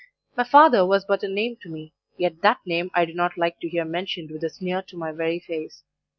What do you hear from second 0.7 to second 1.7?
was but a name to